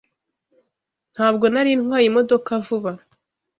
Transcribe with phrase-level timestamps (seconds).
[1.13, 2.91] Ntabwo nari ntwaye imodoka vuba.